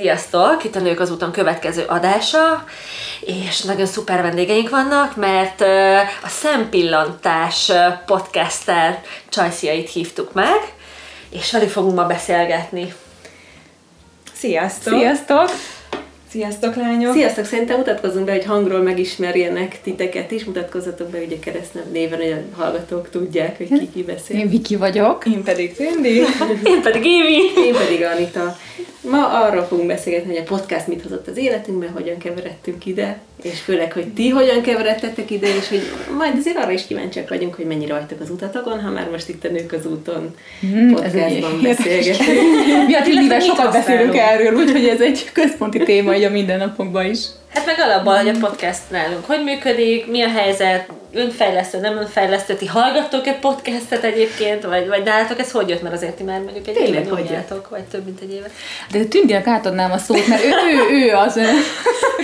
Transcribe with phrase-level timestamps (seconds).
[0.00, 0.64] Sziasztok!
[0.64, 2.64] Itt a Nők az úton következő adása,
[3.20, 5.60] és nagyon szuper vendégeink vannak, mert
[6.22, 7.72] a Szempillantás
[8.06, 10.74] podcaster Csajsziait hívtuk meg,
[11.30, 12.94] és velük fogunk ma beszélgetni.
[14.32, 14.98] Sziasztok!
[14.98, 15.50] Sziasztok!
[16.30, 17.12] Sziasztok, lányok!
[17.12, 17.44] Sziasztok!
[17.44, 20.44] Szerintem mutatkozzunk be, hogy hangról megismerjenek titeket is.
[20.44, 24.38] Mutatkozzatok be ugye keresztnem néven, hogy a hallgatók tudják, hogy ki ki beszél.
[24.38, 25.26] Én Viki vagyok.
[25.26, 26.16] Én pedig Tündi.
[26.72, 27.66] Én pedig Évi.
[27.66, 28.56] Én pedig Anita.
[29.10, 33.60] Ma arról fogunk beszélgetni, hogy a podcast mit hozott az életünkbe, hogyan keveredtünk ide, és
[33.60, 35.82] főleg, hogy ti hogyan keveredtetek ide, és hogy
[36.16, 39.44] majd azért arra is kíváncsiak vagyunk, hogy mennyire vagytok az utatokon, ha már most itt
[39.44, 43.26] a Nők az úton hmm, podcastban beszélgetünk.
[43.26, 47.18] Mi a sokat beszélünk erről, úgyhogy ez egy központi téma a mindennapokban is.
[47.54, 52.54] Hát meg alapban, hogy a podcast nálunk hogy működik, mi a helyzet, önfejlesztő, nem önfejlesztő,
[52.54, 56.40] ti hallgattok egy podcastet egyébként, vagy, vagy nálatok ez hogy jött, mert azért ti már
[56.40, 58.50] mondjuk egy Tényleg, éve nyomjátok, vagy több mint egy éve.
[58.90, 61.40] De Tündinek átadnám a szót, mert ő, ő, ő az,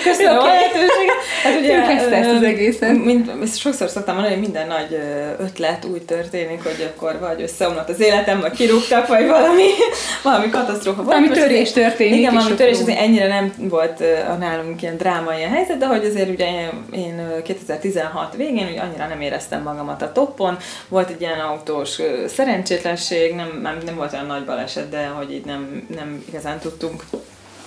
[0.09, 1.17] köszönöm a lehetőséget.
[1.43, 2.95] Hát ugye, ő kezdte ezt az egészen.
[2.95, 4.99] Mint, ezt sokszor szoktam mondani, hogy minden nagy
[5.39, 9.69] ötlet úgy történik, hogy akkor vagy összeomlott az életem, vagy kirúgtak, vagy valami,
[10.23, 11.03] valami katasztrófa.
[11.03, 12.19] Valami törés történik.
[12.19, 16.05] Igen, valami törés, azért ennyire nem volt a nálunk ilyen drámai a helyzet, de hogy
[16.05, 16.47] azért ugye
[16.93, 20.57] én 2016 végén hogy annyira nem éreztem magamat a toppon.
[20.89, 25.45] Volt egy ilyen autós szerencsétlenség, nem, nem, nem volt olyan nagy baleset, de hogy így
[25.45, 27.03] nem, nem igazán tudtunk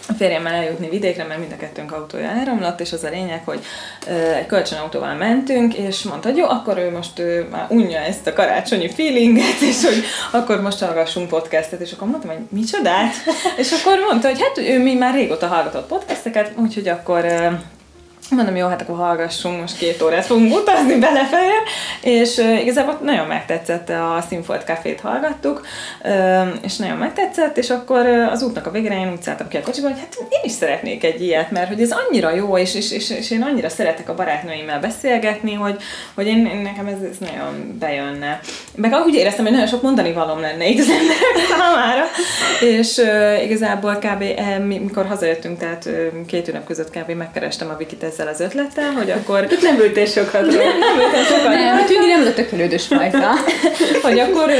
[0.10, 3.60] a férjemmel eljutni vidékre, mert mind a kettőnk autója elromlott, és az a lényeg, hogy
[4.38, 8.34] egy kölcsönautóval mentünk, és mondta, hogy jó, akkor ő most ő már unja ezt a
[8.34, 13.14] karácsonyi feelinget, és hogy akkor most hallgassunk podcastet, és akkor mondtam, hogy micsodát,
[13.62, 17.26] és akkor mondta, hogy hát ő mi már régóta hallgatott podcasteket, úgyhogy akkor
[18.30, 21.54] Mondom, jó, hát akkor hallgassunk, most két órát fogunk utazni belefele,
[22.02, 25.66] és igazából nagyon megtetszett, a Sinfold Cafét hallgattuk,
[26.62, 29.88] és nagyon megtetszett, és akkor az útnak a végére én úgy szálltam ki a kocsiba,
[29.88, 33.10] hogy hát én is szeretnék egy ilyet, mert hogy ez annyira jó, és, és, és,
[33.10, 35.76] és én annyira szeretek a barátnőimmel beszélgetni, hogy,
[36.14, 38.40] hogy én, én nekem ez, ez nagyon bejönne.
[38.76, 42.04] Meg úgy éreztem, hogy nagyon sok mondani valom lenne itt az emberek számára,
[42.60, 43.02] és
[43.44, 44.22] igazából kb.
[44.22, 45.90] Eh, mikor hazajöttünk, tehát
[46.28, 47.12] két ünnep között kb.
[47.12, 49.48] megkerestem a Vikit ezzel az ötlettel, hogy akkor...
[49.52, 50.42] Itt nem ültél sokat.
[50.42, 51.54] nem ültél sokat.
[51.54, 53.32] Nem, Tűnni nem az a tökölődős fajta.
[54.02, 54.52] hogy akkor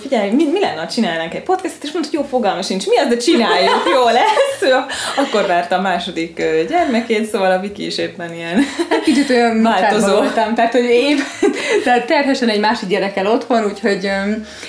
[0.00, 2.96] figyelj, mi, mi lenne, ha csinálnánk egy podcastot, és mondta, hogy jó, fogalma sincs, mi
[2.96, 4.72] az, de csináljuk, jó lesz.
[5.16, 10.16] Akkor várta a második gyermekét, szóval a Viki is éppen ilyen hát kicsit olyan változó.
[10.16, 11.18] voltam, tehát hogy én
[11.84, 14.10] tehát terhesen egy másik gyerekkel otthon, úgyhogy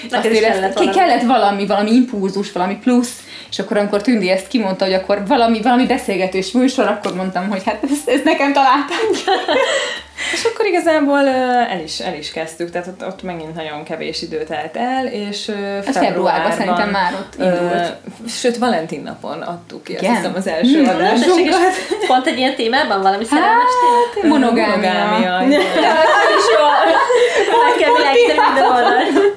[0.09, 0.95] azt kellett, valami.
[0.95, 3.13] kellett valami, valami impulzus, valami plusz,
[3.51, 7.63] és akkor amikor Tündi ezt kimondta, hogy akkor valami, valami beszélgetős műsor, akkor mondtam, hogy
[7.65, 8.99] hát ezt, ezt nekem találták.
[10.33, 11.27] és akkor igazából
[11.69, 15.43] el is, el is kezdtük, tehát ott, ott megint nagyon kevés idő telt el, és
[15.45, 17.95] februárban, februárban szerintem már ott indult.
[18.27, 20.95] Sőt, Valentin napon adtuk ki, azt hiszem az első hmm.
[20.95, 21.57] adásunkat.
[22.07, 23.71] Pont egy ilyen témában, valami hát, szerelmes
[24.13, 24.37] téma?
[24.37, 24.75] Monogámia.
[24.75, 25.39] Monogámia.
[27.79, 29.30] Kell világítani minden oldalt.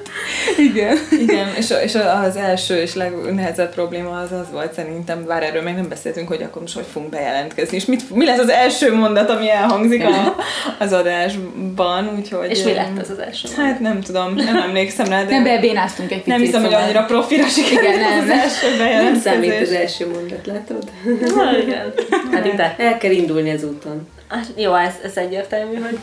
[0.57, 0.97] Igen.
[1.19, 1.95] Igen, és, és
[2.25, 6.41] az első és legnehezebb probléma az az volt szerintem, bár erről még nem beszéltünk, hogy
[6.41, 10.35] akkor most hogy fogunk bejelentkezni, és mit, mi lesz az első mondat, ami elhangzik a,
[10.79, 12.49] az adásban, úgyhogy...
[12.49, 13.65] És mi lett az az első mondat?
[13.65, 15.31] Hát nem tudom, nem emlékszem rá, de...
[15.31, 16.33] Nem bebénáztunk egy picit.
[16.33, 16.77] Nem hiszem, szóval.
[16.77, 18.19] hogy annyira profira sikerült igen, nem.
[18.19, 19.23] az első bejelentkezés.
[19.23, 20.91] Nem számít az első mondat, látod?
[21.35, 21.93] Na, igen.
[22.31, 22.75] Hát ide.
[22.77, 24.07] El kell indulni az úton.
[24.27, 25.99] Hát, jó, ez, ez egyértelmű, hogy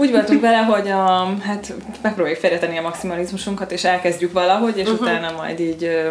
[0.00, 5.00] úgy voltunk vele, hogy a, hát megpróbáljuk félretenni a maximalizmusunkat, és elkezdjük valahogy, és uh-huh.
[5.00, 6.10] utána majd így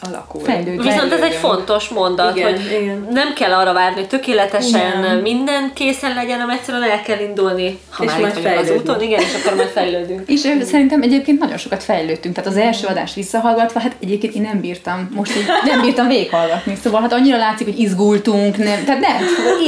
[0.00, 0.40] alakul.
[0.40, 0.86] Fejlődjön.
[0.86, 3.08] Viszont ez egy fontos mondat, igen, hogy igen.
[3.10, 5.16] nem kell arra várni, hogy tökéletesen igen.
[5.16, 9.20] minden készen legyen, hanem egyszerűen el kell indulni, ha és már itt az úton, igen,
[9.20, 10.28] és akkor majd fejlődünk.
[10.28, 10.64] És igen.
[10.64, 15.08] szerintem egyébként nagyon sokat fejlődtünk, tehát az első adás visszahallgatva, hát egyébként én nem bírtam,
[15.14, 19.16] most így nem bírtam végighallgatni, szóval hát annyira látszik, hogy izgultunk, nem, tehát nem,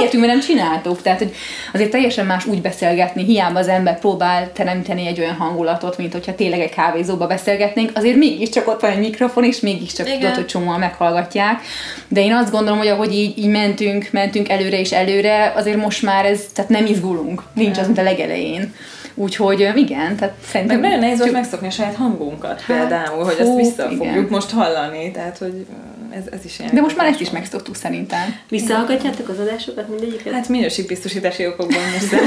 [0.00, 1.34] értünk, mert nem csináltuk, tehát hogy
[1.72, 6.34] azért teljesen más úgy beszélgetni, hiába az ember próbál teremteni egy olyan hangulatot, mint hogyha
[6.34, 10.78] tényleg egy kávézóba beszélgetnénk, azért mégiscsak ott van egy mikrofon, és mégiscsak tudod, hogy csomóan
[10.78, 11.60] meghallgatják.
[12.09, 16.03] De én azt gondolom, hogy ahogy így, így mentünk, mentünk előre és előre, azért most
[16.03, 17.42] már ez, tehát nem izgulunk.
[17.53, 18.74] Nincs az, mint a legelején.
[19.18, 20.80] Úgyhogy igen, tehát szerintem...
[20.80, 24.06] Meg nagyon nehéz volt megszokni a saját hangunkat hát, például, hogy fú, ezt vissza igen.
[24.06, 25.66] fogjuk most hallani, tehát hogy
[26.10, 26.74] ez, ez is ilyen.
[26.74, 28.34] De most már ezt is megszoktuk szerintem.
[28.48, 30.32] Visszahallgatjátok az adásokat mindegyiket?
[30.32, 32.10] Hát minőségbiztosítási okokban most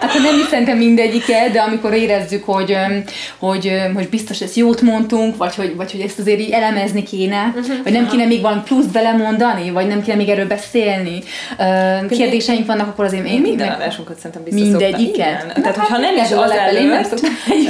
[0.00, 2.76] Hát nem is szerintem mindegyiket, de amikor érezzük, hogy,
[3.38, 7.52] hogy, hogy biztos ezt jót mondtunk, vagy hogy, vagy hogy ezt azért így elemezni kéne,
[7.56, 7.82] uh-huh.
[7.82, 11.22] vagy nem kéne még valami plusz belemondani, vagy nem kéne még erről beszélni.
[12.08, 15.53] Kérdéseink vannak, akkor azért én minden adásunkat szerintem Mindegyiket.
[15.54, 17.20] Tehát, hogyha nem is az előtt,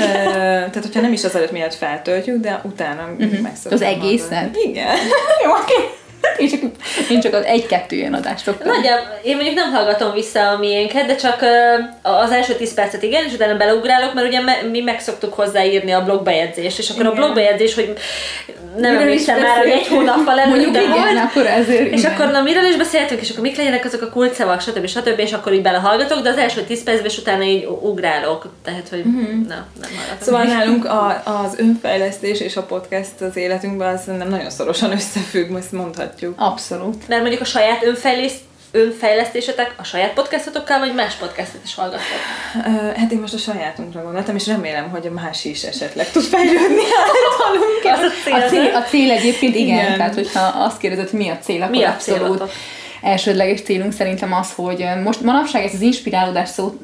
[0.00, 3.40] tehát, hogyha nem is az előtt miatt feltöltjük, de utána uh-huh.
[3.40, 3.72] megszoktam.
[3.72, 4.56] Az egészet?
[4.64, 4.96] Igen.
[5.44, 5.50] Jó,
[6.38, 6.60] én, csak,
[7.10, 8.66] én csak az egy-kettő ilyen adást szoktam.
[8.68, 11.44] Nagyjából, én mondjuk nem hallgatom vissza a miénket, de csak
[12.02, 14.40] az első 10 percet igen, és utána beleugrálok, mert ugye
[14.70, 17.20] mi meg szoktuk hozzáírni a blogbejegyzést, és akkor a Igen.
[17.20, 17.92] blogbejegyzés, hogy
[18.78, 21.18] nem emlékszem már, hogy egy hónappal előtt, de igen, volt.
[21.18, 22.12] akkor ezért És igen.
[22.12, 24.86] akkor na miről is beszéltünk, és akkor mik legyenek azok a kulcsszavak, stb.
[24.86, 25.18] stb.
[25.18, 28.52] és akkor így belehallgatok, de az első 10 percben, és utána így ugrálok.
[28.64, 29.22] Tehát, hogy Mhm.
[29.48, 30.18] na, nem hallgatom.
[30.20, 35.56] Szóval nálunk a, az önfejlesztés és a podcast az életünkben az szerintem nagyon szorosan összefügg,
[35.56, 35.72] ezt
[36.20, 36.34] mondhatjuk.
[36.52, 37.08] Abszolút.
[37.08, 38.40] Mert mondjuk a saját önfejleszt,
[38.70, 42.18] önfejlesztésetek a saját podcastotokkal, vagy más podcastot is hallgattok?
[42.96, 46.82] Hát én most a sajátunkra gondoltam, és remélem, hogy a más is esetleg tud fejlődni
[47.04, 47.82] általunk.
[47.84, 48.74] Az a cél, A cél, nem?
[48.74, 49.96] a cél egyébként igen, igen, Igen.
[49.96, 52.50] tehát hogyha azt kérdezed, hogy mi a cél, akkor Mi a abszolút célotok?
[53.04, 56.80] Elsődleges célunk szerintem az, hogy most manapság ezt az inspirálódás szót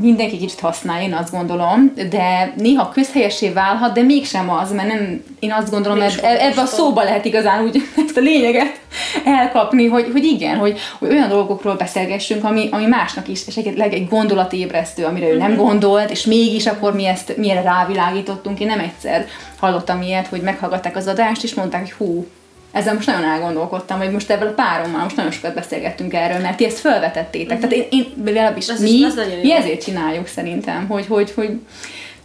[0.00, 5.22] mindenki kicsit használja, én azt gondolom, de néha közhelyessé válhat, de mégsem az, mert nem,
[5.38, 7.76] én azt gondolom, mert ebbe a szóba lehet igazán úgy
[8.06, 8.80] ezt a lényeget
[9.24, 14.08] elkapni, hogy, hogy igen, hogy, hogy olyan dolgokról beszélgessünk, ami, ami másnak is esetleg egy
[14.08, 18.60] gondolatébresztő, amire ő nem gondolt, és mégis akkor mi ezt milyen rávilágítottunk.
[18.60, 19.26] Én nem egyszer
[19.58, 22.26] hallottam ilyet, hogy meghallgatták az adást, és mondták, hogy hú,
[22.76, 26.56] ezzel most nagyon elgondolkodtam, hogy most ebben a párommal most nagyon sokat beszélgettünk erről, mert
[26.56, 27.58] ti ezt felvetettétek.
[27.60, 31.50] Tehát én, én legalábbis Az is- mi, mi ezért csináljuk szerintem, hogy, hogy, hogy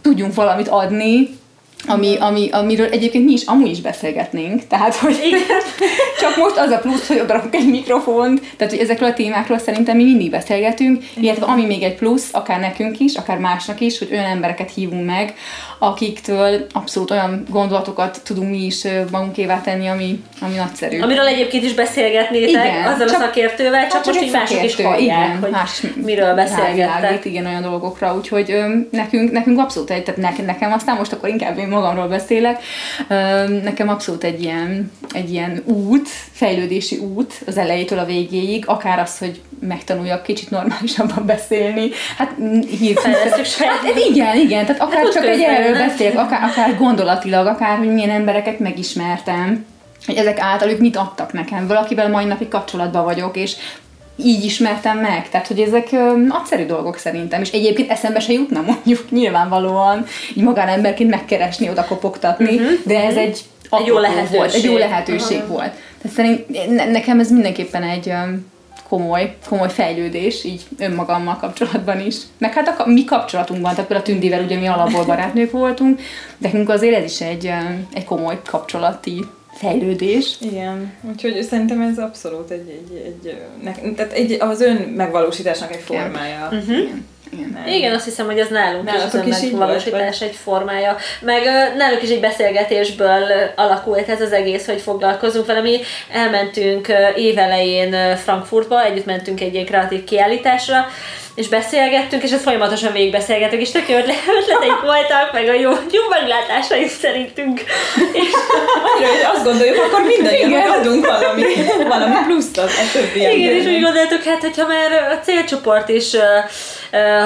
[0.00, 1.28] tudjunk valamit adni,
[1.86, 5.16] ami, ami, amiről egyébként mi is amúgy is beszélgetnénk, tehát hogy
[6.20, 9.96] csak most az a plusz, hogy odarakunk egy mikrofont, tehát hogy ezekről a témákról szerintem
[9.96, 14.08] mi mindig beszélgetünk, illetve ami még egy plusz, akár nekünk is, akár másnak is, hogy
[14.12, 15.34] olyan embereket hívunk meg,
[15.78, 21.00] akiktől abszolút olyan gondolatokat tudunk mi is magunkévá tenni, ami, ami nagyszerű.
[21.00, 24.64] Amiről egyébként is beszélgetnétek Igen, azzal csak- a szakértővel, csak, Hát most egy így mások
[24.64, 27.24] is hallják, igen, hogy más miről beszélgettek.
[27.24, 31.28] igen, olyan dolgokra, úgyhogy ö, nekünk, nekünk abszolút egy, tehát ne, nekem aztán most akkor
[31.28, 32.62] inkább én magamról beszélek,
[33.62, 39.18] nekem abszolút egy ilyen, egy ilyen út, fejlődési út az elejétől a végéig, akár az,
[39.18, 42.60] hogy megtanuljak kicsit normálisabban beszélni, hát mm,
[42.94, 43.76] Fejlesztjük saját.
[43.76, 47.92] Hát igen, igen, tehát akár Hát csak egy erről beszélek, akár, akár gondolatilag, akár hogy
[47.92, 49.64] milyen embereket megismertem,
[50.06, 53.56] hogy ezek által ők mit adtak nekem, valakivel mai napig kapcsolatban vagyok, és
[54.16, 55.90] így ismertem meg, tehát hogy ezek
[56.26, 60.04] nagyszerű dolgok szerintem, és egyébként eszembe se jutna mondjuk nyilvánvalóan
[60.34, 64.36] így magánemberként megkeresni, oda kopogtatni, uh-huh, de ez egy, Egy jó lehetőség.
[64.36, 65.46] Volt, egy jó lehetőség Aha.
[65.46, 65.72] volt.
[66.02, 68.12] Tehát szerint, ne, nekem ez mindenképpen egy
[68.88, 72.16] komoly, komoly fejlődés, így önmagammal kapcsolatban is.
[72.38, 76.00] Meg hát a, mi kapcsolatunkban, tehát például a Tündivel ugye mi alapból barátnők voltunk,
[76.38, 77.52] de nekünk azért ez is egy,
[77.94, 79.24] egy komoly kapcsolati
[79.62, 80.36] fejlődés.
[80.40, 85.82] Igen, úgyhogy szerintem ez abszolút egy, egy, egy, nek, tehát egy, az ön megvalósításnak egy
[85.82, 86.48] formája.
[86.50, 86.72] Mhm.
[87.52, 87.66] Nem.
[87.66, 90.96] Igen, azt hiszem, hogy ez nálunk Nálatok is is önmegvalósítás egy formája.
[91.20, 93.22] Meg ö, náluk is egy beszélgetésből
[93.56, 95.60] alakult ez az egész, hogy foglalkozunk vele.
[95.60, 95.80] Mi
[96.10, 100.86] elmentünk ö, évelején Frankfurtba, együtt mentünk egy ilyen kreatív kiállításra,
[101.34, 105.70] és beszélgettünk, és ezt folyamatosan végigbeszélgettük, és tök jó ötle- ötleteik voltak, meg a jó,
[105.70, 107.60] jó meglátásaink szerintünk.
[108.12, 108.30] És
[108.96, 111.42] hogy azt gondoljuk, akkor mindannyian adunk valami,
[111.88, 116.16] valami pluszt az a többi Igen, és úgy gondoltuk, hát, hogyha már a célcsoport is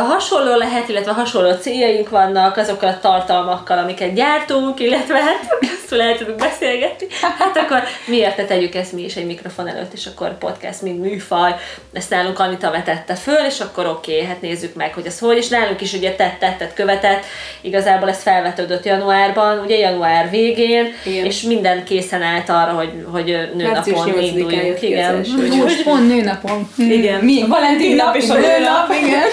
[0.09, 6.19] hasonló lehet, illetve hasonló céljaink vannak azokkal a tartalmakkal, amiket gyártunk, illetve hát ezt lehet
[6.19, 7.07] tudunk beszélgetni,
[7.39, 11.01] hát akkor miért ne tegyük ezt mi is egy mikrofon előtt, és akkor podcast, mint
[11.01, 11.55] műfaj,
[11.93, 15.37] ezt nálunk Anita vetette föl, és akkor oké, okay, hát nézzük meg, hogy ez hogy,
[15.37, 17.25] és nálunk is ugye tett, tettet, követett,
[17.61, 21.25] igazából ez felvetődött januárban, ugye január végén, Igen.
[21.25, 24.83] és minden készen állt arra, hogy, hogy nőnapon 8-án induljunk.
[24.83, 25.25] Igen.
[25.63, 26.69] Most pont nőnapon.
[26.79, 27.25] Igen.
[27.25, 27.45] Mi?
[27.49, 29.29] Valentin nap és a nőnap, igen.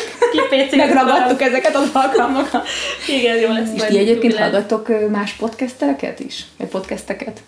[0.76, 2.68] Megragadtuk ezeket az alkalmakat.
[3.08, 3.70] Igen, jó lesz.
[3.76, 4.40] És ti egyébként
[4.88, 6.46] ö, más podcastereket is?
[6.58, 7.42] Vagy podcasteket?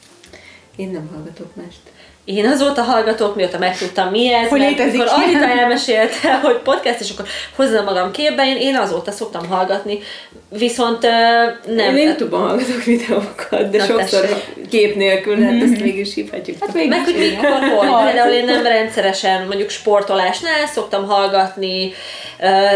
[0.76, 1.80] Én nem hallgatok mást.
[2.26, 5.08] Én azóta hallgatok, mióta megtudtam mi ez, Hogy mert amikor.
[5.24, 10.00] Anita elmesélte, hogy podcast, és akkor hozzám magam képbe, én, én azóta szoktam hallgatni,
[10.50, 11.02] viszont
[11.66, 11.96] nem.
[11.96, 14.68] Én Youtube-on hallgatok videókat, de Na, sokszor tessék.
[14.70, 16.58] kép nélkül, hát ezt végül is hívhatjuk.
[16.60, 18.06] Hát végül Meg hogy mikor, hol.
[18.06, 21.94] Például én nem rendszeresen, mondjuk sportolásnál szoktam hallgatni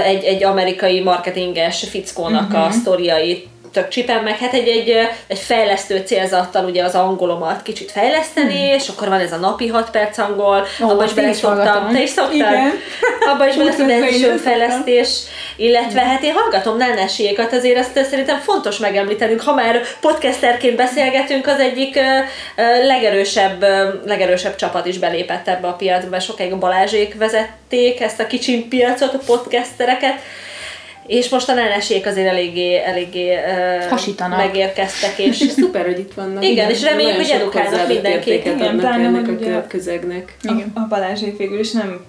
[0.06, 4.94] egy, egy amerikai marketinges fickónak a sztoriait, tök csipem, meg hát egy, egy,
[5.28, 9.90] egy fejlesztő célzattal ugye az angolomat kicsit fejleszteni, és akkor van ez a napi 6
[9.90, 11.92] perc angol, Ó, abban is bele szoktam.
[11.92, 12.12] Te is?
[12.32, 12.72] Igen.
[13.34, 15.10] Abban is bele szoktam, ez is én is önfejlesztés,
[15.58, 21.60] illetve hát én hallgatom nánásiékat, azért azt szerintem fontos megemlítenünk, ha már podcasterként beszélgetünk, az
[21.60, 22.02] egyik ö,
[22.62, 28.20] ö, legerősebb, ö, legerősebb csapat is belépett ebbe a piacba, sokáig a Balázsék vezették ezt
[28.20, 30.20] a kicsin piacot, a podcastereket,
[31.10, 33.34] És most a nenesék azért eléggé, eléggé
[33.90, 34.38] Hasítanak.
[34.38, 36.44] megérkeztek, és Szuper, hogy itt vannak.
[36.46, 38.46] Igen, és reméljük, hogy edukálnak mindenkit.
[38.46, 40.36] Igen, ennek a ugye- kö- közegnek.
[40.42, 40.72] Igen.
[40.76, 42.06] A, a Balázsék végül is nem,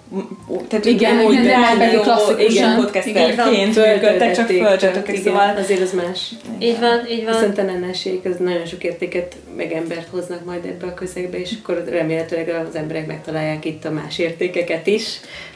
[0.69, 2.51] tehát Igen, igen, jó, klasszikusan.
[2.51, 6.29] igen, Igen, podcasterként működtek, csak fölcsöttek, igen, szóval azért az más.
[6.59, 7.35] így van, így van.
[7.35, 11.51] Viszont a neneség, az nagyon sok értéket, meg embert hoznak majd ebbe a közegbe, és
[11.63, 15.05] akkor remélhetőleg az emberek megtalálják itt a más értékeket is,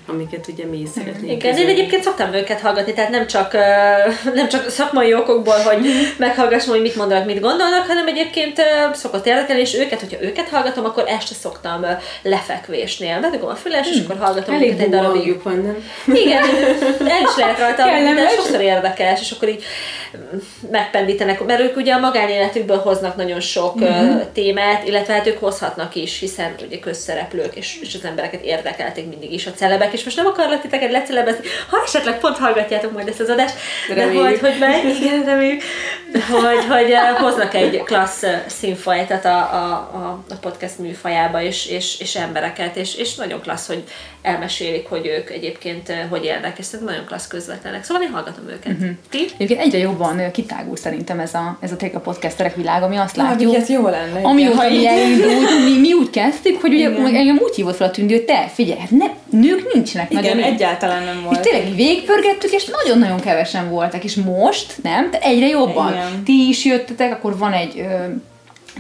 [0.07, 1.23] amiket ugye mi is szeretnénk.
[1.25, 1.71] Igen, én közölni.
[1.71, 3.53] egyébként szoktam őket hallgatni, tehát nem csak,
[4.35, 8.61] nem csak szakmai okokból, hogy meghallgassam, hogy mit mondanak, mit gondolnak, hanem egyébként
[8.93, 11.87] szokott érdekelni, és őket, hogyha őket hallgatom, akkor este szoktam
[12.23, 13.21] lefekvésnél.
[13.21, 15.43] Bedugom a füles, és akkor hallgatom Elég őket egy darabig.
[15.43, 16.17] van, nem?
[16.17, 16.43] Igen,
[16.99, 17.85] el is lehet rajta,
[18.15, 19.65] de sokszor érdekes, és akkor így
[20.71, 24.23] megpendítenek, mert ők ugye a magánéletükből hoznak nagyon sok uh-huh.
[24.33, 29.33] témát, illetve hát ők hozhatnak is, hiszen ugye közszereplők, és, és az embereket érdekelték mindig
[29.33, 33.21] is a celebek, és most nem akarlak titeket lecelebezni, ha esetleg pont hallgatjátok majd ezt
[33.21, 33.55] az adást,
[33.95, 35.63] de hogy, hogy meg, igen, reméljük,
[36.31, 42.17] hogy, hogy hoznak egy klassz színfajtat a, a, a, a podcast műfajába, és, és, és
[42.17, 43.83] embereket, és, és nagyon klassz, hogy
[44.23, 47.85] elmesélik, hogy ők egyébként hogy élnek, és szerintem nagyon klassz közvetlenek.
[47.85, 48.73] Szóval én hallgatom őket.
[48.73, 48.91] Uh-huh.
[49.11, 49.25] Ti?
[49.35, 52.97] Egyébként egyre jobban ö, kitágul szerintem ez a, ez a tényleg a podcasterek világa, ami
[52.97, 54.21] azt látjuk, Amiket jó lenne.
[54.23, 57.15] Amióta ha mi elindult, mi, mi úgy kezdtük, hogy ugye Igen.
[57.15, 59.07] engem úgy hívott fel a tündő, hogy te figyelj, hát ne,
[59.39, 60.53] nők nincsenek Igen, nagyon.
[60.53, 61.41] egyáltalán nem És volt.
[61.41, 65.11] tényleg így végigpörgettük, és nagyon-nagyon kevesen voltak, és most, nem?
[65.11, 65.93] De egyre jobban.
[65.93, 66.23] Igen.
[66.25, 67.83] Ti is jöttetek, akkor van egy ö,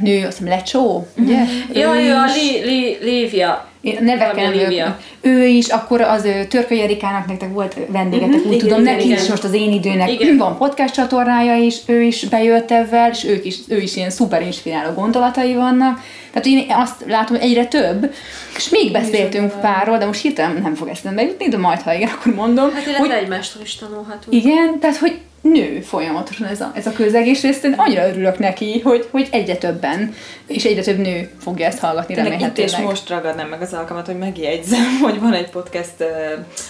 [0.00, 1.38] nő, azt hiszem Lecsó, ugye?
[1.72, 3.66] Ja, Ő ja, is- Li, Li, Lívia.
[3.84, 4.96] Én neveken.
[5.20, 9.22] Ő is, akkor az Törköly Erikának nektek volt vendégetek, úgy igen, tudom, igen, neki igen.
[9.22, 10.36] is most az én időnek Igen.
[10.36, 14.42] van podcast csatornája is, ő is bejött ebben, és ők is, ő is ilyen szuper
[14.42, 16.00] inspiráló gondolatai vannak.
[16.30, 18.14] Tehát én azt látom, hogy egyre több,
[18.56, 22.08] és még beszéltünk párról, de most hirtelen nem fog eszembe jutni, de majd, ha igen,
[22.08, 24.44] akkor mondom, Hát illetve hogy egymástól is tanulhatunk.
[24.44, 25.20] igen, tehát hogy
[25.52, 29.28] nő folyamatosan ez a, ez a közeg, és ezt én annyira örülök neki, hogy, hogy
[29.30, 30.14] egyre többen,
[30.46, 34.06] és egyre több nő fogja ezt hallgatni Tényleg itt és most ragadnám meg az alkalmat,
[34.06, 36.04] hogy megjegyzem, hogy van egy podcast ö,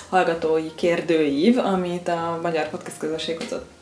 [0.09, 3.74] hallgatói kérdőív, amit a Magyar Podcast Közösség hozott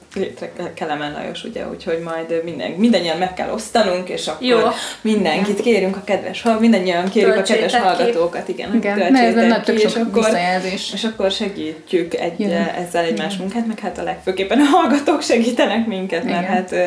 [0.74, 4.58] Kelemen Lajos, ugye, úgyhogy majd minden, mindannyian meg kell osztanunk, és akkor Jó.
[5.00, 9.60] mindenkit kérünk a kedves, hall- mindannyian kérjük a kedves hallgatókat, igen, Igen, mert ez nagy
[9.60, 10.26] ki, és akkor,
[10.72, 12.68] és akkor segítjük egy, Igen.
[12.68, 16.52] ezzel egymás munkát, meg hát a legfőképpen a hallgatók segítenek minket, mert Igen.
[16.52, 16.86] hát ö,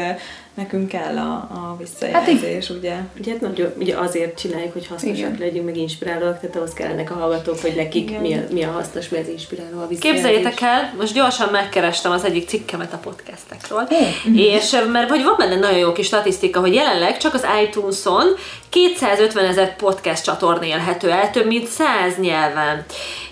[0.56, 2.96] nekünk kell a, a visszajelzés, ugye.
[3.20, 5.38] Ugye, hát nagyon, ugye azért csináljuk, hogy hasznosak Igen.
[5.40, 8.22] legyünk, meg inspirálóak, tehát ahhoz kellenek a hallgatók, hogy nekik Igen.
[8.22, 10.12] mi a, mi a hasznos, mi az inspiráló a visszajelzés.
[10.12, 13.88] Képzeljétek el, most gyorsan megkerestem az egyik cikkemet a podcastekről,
[14.54, 18.26] és eh, mert hogy van benne nagyon jó kis statisztika, hogy jelenleg csak az iTunes-on
[18.70, 22.86] 250 ezer podcast csatorna élhető el, több mint 100 nyelven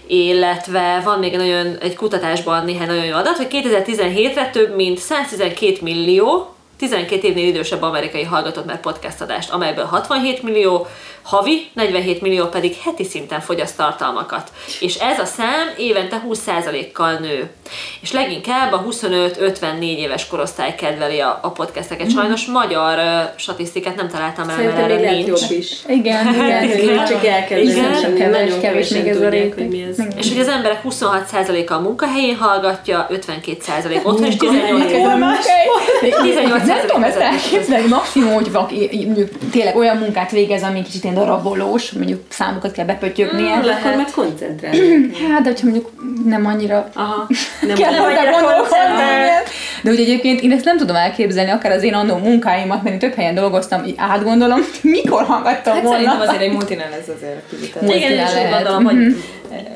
[0.08, 4.98] illetve van még egy nagyon, egy kutatásban néhány nagyon jó adat, hogy 2017-re több mint
[4.98, 10.88] 112 millió 12 évnél idősebb amerikai hallgatott már podcast adást, amelyből 67 millió
[11.24, 14.51] havi, 47 millió pedig heti szinten fogyaszt tartalmakat.
[14.80, 17.50] És ez a szám évente 20%-kal nő.
[18.01, 22.12] És leginkább a 25-54 éves korosztály kedveli a, a podcasteket.
[22.12, 23.03] Sajnos magyar uh,
[23.36, 25.27] statisztikát nem találtam rá, mert erre nincs.
[25.27, 25.72] jobb is.
[25.88, 27.06] Igen, igen, igen.
[27.06, 27.89] Csak el kell Igen.
[27.89, 29.58] menni, Kevés, nagyon kevés még ez a tudják, réteg.
[29.58, 30.00] hogy mi ez.
[30.00, 30.18] Igen.
[30.18, 34.92] És hogy az emberek 26%-a a munkahelyén hallgatja, 52% otthon, és 18
[36.22, 41.03] 18 Nem tudom ezt elképzelni, maximum, hogy valaki mondjuk tényleg olyan munkát végez, ami kicsit
[41.03, 43.41] ilyen darabolós, mondjuk számokat kell bepötyögni.
[43.41, 43.84] Mm, lehet.
[43.86, 45.12] Akkor meg koncentrálni.
[45.32, 45.91] Hát, de hogyha mondjuk
[46.25, 47.27] nem annyira Aha,
[47.67, 49.29] nem kell annyira koncentrálni.
[49.82, 53.00] De ugye egyébként én ezt nem tudom elképzelni, akár az én annó munkáimat, mert én
[53.00, 55.98] több helyen dolgoztam, így átgondolom, mikor hallgattam Hát volna.
[55.98, 57.82] szerintem azért egy multinál ez azért.
[57.82, 59.15] Multi- Igen, gondolom, hogy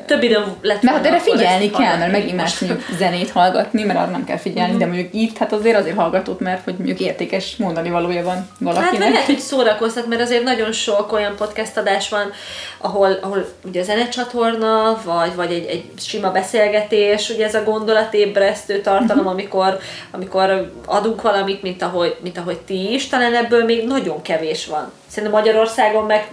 [0.06, 2.64] több időm lett Mert hát erre figyelni kell, mert megint más
[2.98, 6.64] zenét hallgatni, mert arra nem kell figyelni, de mondjuk itt, hát azért azért hallgatott, mert
[6.64, 8.98] hogy mondjuk értékes mondani valója van Hát valakinek.
[8.98, 12.32] meg lehet, hogy szórakoztat, mert azért nagyon sok olyan podcast adás van,
[12.78, 19.26] ahol, ahol ugye zenecsatorna, vagy, vagy egy, egy sima beszélgetés, ugye ez a gondolatébresztő tartalom,
[19.26, 19.78] amikor,
[20.10, 24.92] amikor adunk valamit, mint ahogy, mint ahogy ti is, talán ebből még nagyon kevés van.
[25.06, 26.28] Szerintem Magyarországon meg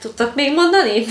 [0.00, 1.04] tudtak még mondani?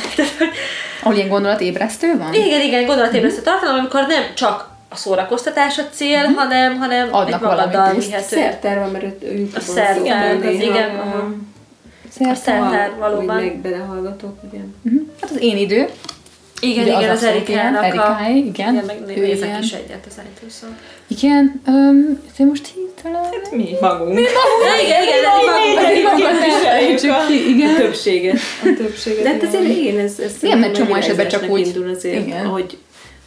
[1.01, 2.34] Ahol ilyen gondolat ébresztő van?
[2.34, 7.48] igen, igen, gondolatébresztő tartalom, amikor nem csak a szórakoztatás a cél, hanem, hanem Adnak egy
[7.48, 8.36] magaddal vihető.
[8.36, 10.89] Szerter van, mert YouTube-on A szerter, szoktam az igen.
[12.20, 13.36] A szerter, Úgy valóban.
[13.36, 14.60] meg belehallgatok, ugye.
[14.82, 14.96] Mhm.
[15.22, 15.89] Hát az én idő.
[16.60, 17.86] Igen, Ugye igen, az az Erikának a...
[17.86, 18.74] Erikáé, igen.
[18.74, 20.77] igen meg nézek is egyet az iTunes-on.
[21.08, 23.24] Igen, um, de most hirtelen...
[23.51, 24.20] Mi magunk.
[24.20, 27.75] Ja, igen, igen, mi magunk- Elfelejtsük ki, A igen.
[27.75, 28.38] többséget.
[28.63, 29.24] A többséget.
[29.24, 32.46] De hát azért igen, ez, ez Igen, mert csomó esetben csak úgy- indul azért, igen.
[32.46, 32.77] hogy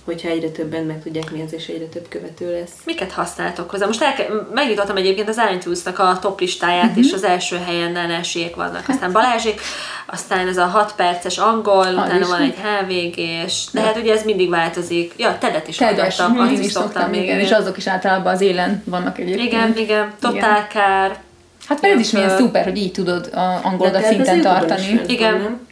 [0.05, 2.71] hogyha egyre többen meg tudják nézni, és egyre több követő lesz.
[2.85, 3.87] Miket használtok hozzá?
[3.87, 7.05] Most elke- megnyitottam egyébként az iTunes-nak a top listáját, uh-huh.
[7.05, 8.85] és az első helyen Nenesék vannak.
[8.89, 9.61] Aztán Balázsék,
[10.07, 14.23] aztán ez a 6 perces angol, Az utána van egy HVG-s, de hát ugye ez
[14.25, 15.13] mindig változik.
[15.17, 17.23] Ja, Tedet is Tedes, hallgattam, azt is szoktam még.
[17.23, 19.47] igen, és azok is általában az élen vannak egyébként.
[19.49, 21.17] Igen, igen, Total Car.
[21.71, 25.01] Hát ez is milyen szuper, hogy így tudod a tehát szinten tartani.
[25.07, 25.33] Igen.
[25.33, 25.69] van, nem?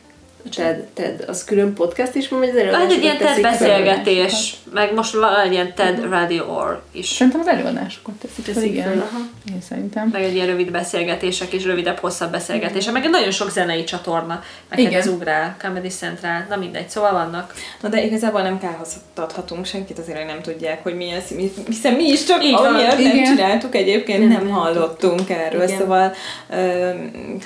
[0.54, 3.42] TED, TED, az külön podcast is van, vagy az Van előadásokat egy ilyen TED teszik
[3.44, 3.50] fel?
[3.52, 7.08] beszélgetés, meg most van egy ilyen TED Radio Org is.
[7.08, 8.84] Szerintem az előadásokat teszik fel, Teszik igen.
[8.88, 9.18] fel, aha.
[9.52, 10.08] Én szerintem.
[10.12, 14.84] meg egy ilyen rövid beszélgetések és rövidebb, hosszabb beszélgetések, meg nagyon sok zenei csatorna, neked
[14.86, 15.00] Igen.
[15.00, 17.54] ez ugrál, Comedy Central, na mindegy, szóval vannak.
[17.80, 21.92] Na de igazából nem kárhoztathatunk senkit azért, hogy nem tudják, hogy mi ez, mi- hiszen
[21.92, 25.78] mi is csak amiatt nem csináltuk egyébként, Nem, nem, hallottunk erről, Igen.
[25.78, 26.12] szóval
[26.50, 26.56] ö,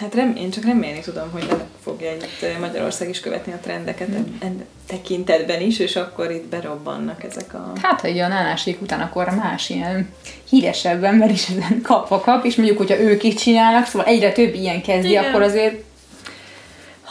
[0.00, 1.46] hát rem, én csak remélni tudom, hogy
[1.84, 4.60] fogja itt Magyarország is követni a trendeket mm.
[4.86, 7.72] tekintetben is, és akkor itt berobbannak ezek a...
[7.82, 10.14] Hát, ha így a nálásék után, akkor más ilyen
[10.48, 14.54] híresebb ember is ezen kapva kap, és mondjuk, hogyha ők így csinálnak, szóval egyre több
[14.54, 15.24] ilyen kezdi, Igen.
[15.24, 15.82] akkor azért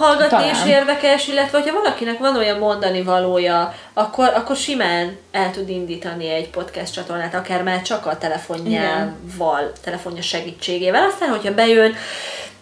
[0.02, 0.50] Hallgatni Talán.
[0.50, 6.30] is érdekes, illetve hogyha valakinek van olyan mondani valója, akkor, akkor simán el tud indítani
[6.30, 11.04] egy podcast csatornát, akár már csak a telefonjával, telefonja segítségével.
[11.04, 11.96] Aztán, hogyha bejön,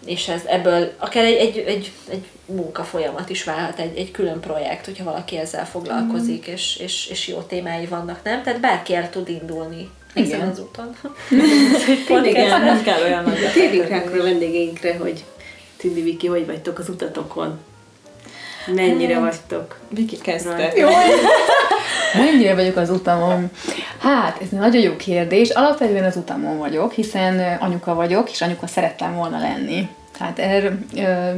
[0.04, 4.84] és ez ebből akár egy, egy, egy, egy munkafolyamat is válhat, egy, egy külön projekt,
[4.84, 8.42] hogyha valaki ezzel foglalkozik, és, és, és jó témái vannak, nem?
[8.42, 10.48] Tehát bárki el tud indulni ezen Igen.
[10.48, 10.96] az úton.
[12.26, 15.24] Igen, nem kell olyan nagy Térjünk rá akkor a vendégeinkre, hogy
[15.76, 17.58] Tündi Viki, hogy vagytok az utatokon?
[18.66, 19.78] Mennyire vagytok?
[19.88, 20.72] Viki kezdte.
[20.76, 20.88] Jó.
[22.24, 23.50] Mennyire vagyok az utamon?
[23.98, 25.50] Hát, ez egy nagyon jó kérdés.
[25.50, 29.88] Alapvetően az utamon vagyok, hiszen anyuka vagyok, és anyuka szerettem volna lenni.
[30.18, 30.78] Tehát er,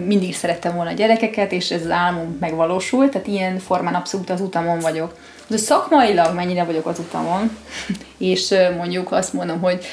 [0.06, 4.30] mindig is szerettem volna a gyerekeket, és ez az álmom megvalósult, tehát ilyen formán abszolút
[4.30, 5.16] az utamon vagyok.
[5.46, 7.58] De szakmailag mennyire vagyok az utamon,
[8.18, 9.84] és mondjuk azt mondom, hogy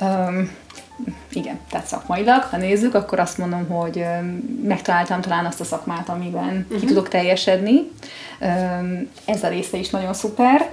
[0.00, 0.50] öm,
[1.32, 4.04] igen, tehát szakmailag, ha nézzük, akkor azt mondom, hogy
[4.62, 6.80] megtaláltam talán azt a szakmát, amiben uh-huh.
[6.80, 7.90] ki tudok teljesedni.
[9.24, 10.70] Ez a része is nagyon szuper.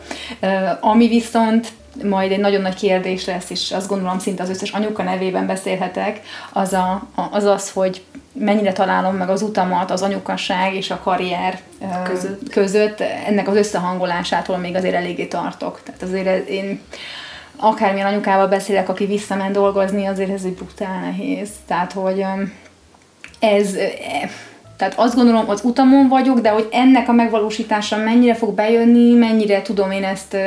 [0.79, 1.71] Ami viszont
[2.03, 6.21] majd egy nagyon nagy kérdés lesz, és azt gondolom szinte az összes anyuka nevében beszélhetek,
[6.53, 11.59] az a, az, az, hogy mennyire találom meg az utamat az anyukasság és a karrier
[12.03, 12.49] Között.
[12.49, 12.99] között.
[13.27, 15.81] Ennek az összehangolásától még azért eléggé tartok.
[15.83, 16.81] Tehát azért én
[17.61, 21.49] akármilyen anyukával beszélek, aki visszament dolgozni, azért ez egy brutál nehéz.
[21.67, 22.25] Tehát, hogy
[23.39, 23.89] ez, e,
[24.77, 29.61] tehát azt gondolom, az utamon vagyok, de hogy ennek a megvalósítása mennyire fog bejönni, mennyire
[29.61, 30.37] tudom én ezt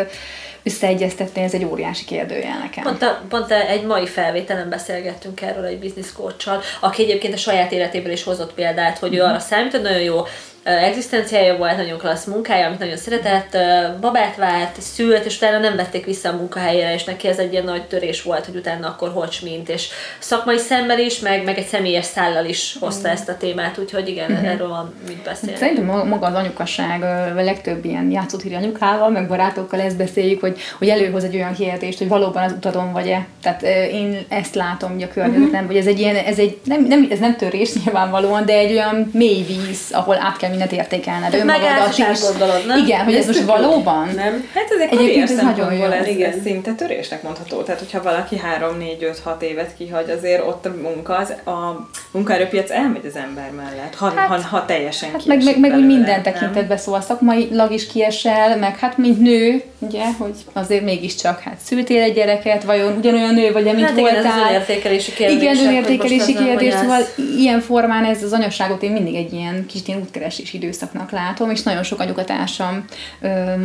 [0.62, 2.84] összeegyeztetni, ez egy óriási kérdőjel nekem.
[2.84, 6.48] Pont, a, pont a, egy mai felvételen beszélgettünk erről egy business coach
[6.80, 10.22] aki egyébként a saját életéből is hozott példát, hogy ő arra számít, hogy nagyon jó
[10.64, 13.56] egzisztenciája volt, nagyon klassz munkája, amit nagyon szeretett,
[14.00, 17.64] babát várt, szült, és utána nem vették vissza a munkahelyére, és neki ez egy ilyen
[17.64, 21.66] nagy törés volt, hogy utána akkor hogy mint, és szakmai szemben is, meg, meg egy
[21.66, 25.56] személyes szállal is hozta ezt a témát, úgyhogy igen, erről van mit beszélni.
[25.56, 30.58] Szerintem maga- az anyukasság, ö, a legtöbb ilyen játszótéri anyukával, meg barátokkal ezt beszéljük, hogy,
[30.78, 33.26] hogy előhoz egy olyan kérdést, hogy valóban az utadon vagy-e.
[33.42, 37.08] Tehát én ezt látom ugye a környezetemben, hogy ez egy ilyen, ez egy, nem, nem,
[37.10, 41.30] ez nem törés nyilvánvalóan, de egy olyan mély víz, ahol át kell mindent értékelned.
[41.30, 42.78] Tehát megállsz, és átgondolod, nem?
[42.78, 44.08] Igen, hogy ez most valóban.
[44.14, 44.48] Nem?
[44.54, 45.84] Hát ez egy Egyébként karrier ez nagyon jó.
[45.84, 46.30] ez, Igen.
[46.30, 47.62] ez szinte törésnek mondható.
[47.62, 51.88] Tehát, hogyha valaki 3, 4, 5, 6 évet kihagy, azért ott a munka, az, a
[52.10, 55.76] munkaerőpiac elmegy az ember mellett, ha, Hát- ha, ha teljesen Hát meg, meg, meg úgy
[55.76, 61.40] belőle, minden tekintetben, szóval szakmailag is kiesel, meg hát mint nő, ugye, hogy azért mégiscsak
[61.40, 64.48] hát szültél egy gyereket, vajon ugyanolyan nő vagy, mint Hát igen, ez az voltál.
[64.50, 67.00] önértékelési kérdések, Igen, önértékelési kérdés, hogy szóval
[67.38, 71.62] ilyen formán ez az anyasságot én mindig egy ilyen kis ilyen útkeresés időszaknak látom, és
[71.62, 72.84] nagyon sok anyukatársamon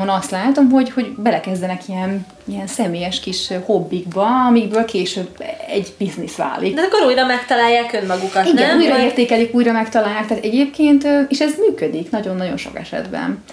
[0.08, 6.76] azt látom, hogy, hogy belekezdenek ilyen, ilyen személyes kis hobbikba, amikből később egy biznisz válik.
[6.76, 8.78] De akkor újra megtalálják önmagukat, Igen, nem?
[8.78, 13.44] újra értékelik, újra megtalálják, tehát egyébként, és ez működik nagyon-nagyon sok esetben.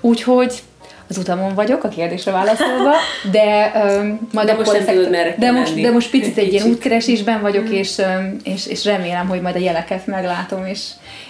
[0.00, 0.62] Úgyhogy
[1.08, 2.92] az utamon vagyok, a kérdésre válaszolva,
[3.30, 5.82] de um, majd De akkor most ezek- de most, menni.
[5.82, 9.58] de most picit egy ilyen útkeresésben vagyok, és, öm, és, és remélem, hogy majd a
[9.58, 10.80] jeleket meglátom, és,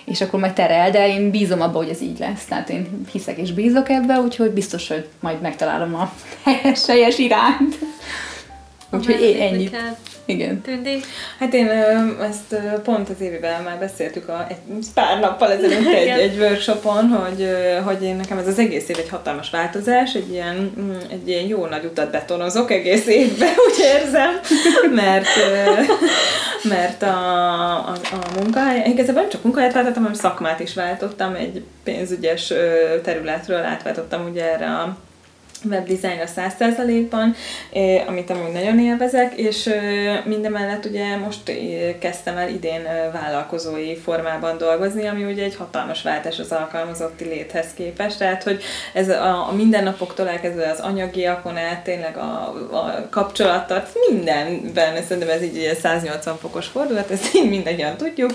[0.06, 2.44] és akkor majd terel, de én bízom abba, hogy ez így lesz.
[2.44, 6.12] Tehát én hiszek és bízok ebbe, úgyhogy biztos, hogy majd megtalálom a
[6.44, 7.78] helyes, helyes irányt.
[8.90, 9.76] Úgyhogy én ennyit.
[10.26, 10.60] Igen.
[10.60, 11.00] Tündi?
[11.38, 11.68] Hát én
[12.22, 14.56] ezt pont az évivel már beszéltük a, egy
[14.94, 17.48] pár nappal ezelőtt egy, egy workshopon, hogy,
[17.84, 21.46] hogy én nekem ez az egész év egy hatalmas változás, egy ilyen, mm, egy ilyen
[21.46, 24.40] jó nagy utat betonozok egész évben, úgy érzem,
[24.94, 25.28] mert,
[26.62, 31.64] mert a, a, a munkahely, igazából nem csak munkahelyet váltottam, hanem szakmát is váltottam, egy
[31.84, 32.52] pénzügyes
[33.02, 34.96] területről átváltottam ugye erre a
[35.64, 37.34] webdesign a 100%-ban,
[38.06, 39.70] amit amúgy nagyon élvezek, és
[40.24, 41.52] mindemellett ugye most
[41.98, 48.18] kezdtem el idén vállalkozói formában dolgozni, ami ugye egy hatalmas váltás az alkalmazotti léthez képest,
[48.18, 55.02] tehát hogy ez a, a mindennapoktól elkezdve az anyagiakon át, tényleg a, a kapcsolattartás, mindenben,
[55.02, 58.30] szerintem ez így 180 fokos fordulat, ezt így mindannyian tudjuk,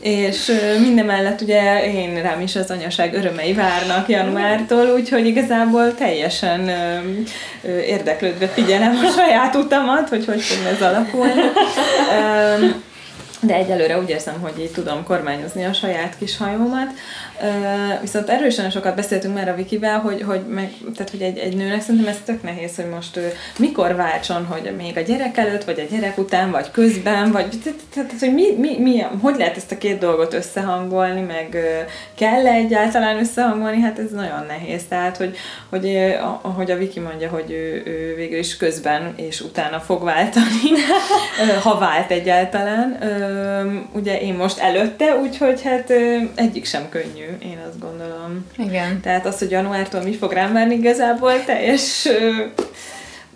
[0.00, 6.57] és mindemellett ugye én rám is az anyaság örömei várnak januártól, úgyhogy igazából teljesen
[7.64, 11.42] érdeklődve figyelem a saját utamat, hogy hogy fog ez alakulni.
[13.40, 16.90] De egyelőre úgy érzem, hogy így tudom kormányozni a saját kis hajómat.
[18.00, 21.80] Viszont erősen sokat beszéltünk már a Wikivel, hogy, hogy, meg, tehát, hogy egy, egy nőnek
[21.80, 25.80] szerintem ez tök nehéz, hogy most ő mikor váltson, hogy még a gyerek előtt, vagy
[25.80, 27.48] a gyerek után, vagy közben, vagy
[27.94, 31.56] tehát, hogy mi, mi, mi, hogy lehet ezt a két dolgot összehangolni, meg
[32.14, 34.82] kell-e egyáltalán összehangolni, hát ez nagyon nehéz.
[34.88, 35.36] Tehát, hogy,
[35.70, 40.70] hogy ahogy a Viki mondja, hogy ő, ő végül is közben és utána fog váltani,
[41.64, 42.98] ha vált egyáltalán.
[43.92, 45.92] Ugye én most előtte, úgyhogy hát
[46.34, 48.46] egyik sem könnyű én azt gondolom.
[48.56, 49.00] Igen.
[49.00, 52.08] Tehát az, hogy januártól mi fog rám várni, igazából teljes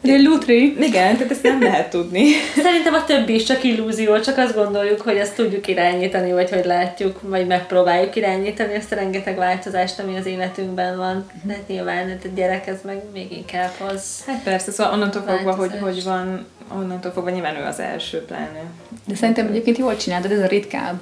[0.05, 0.77] Ilyen lutri.
[0.81, 2.25] Igen, tehát ezt nem lehet tudni.
[2.63, 6.65] Szerintem a többi is csak illúzió, csak azt gondoljuk, hogy ezt tudjuk irányítani, vagy hogy
[6.65, 11.31] látjuk, vagy megpróbáljuk irányítani ezt a rengeteg változást, ami az életünkben van.
[11.43, 14.25] De nyilván a gyerek ez meg még inkább az.
[14.27, 18.63] Hát persze, szóval onnantól fogva, hogy, hogy van, onnantól fogva nyilván ő az első pláne.
[19.05, 21.01] De szerintem egyébként jól csináltad, ez a ritkább